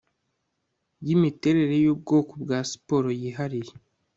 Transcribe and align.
yimiterere 1.05 1.75
yubwoko 1.85 2.33
bwa 2.43 2.59
siporo 2.69 3.09
yihariye 3.21 3.73